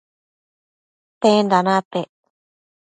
[1.21, 2.09] tenda napec?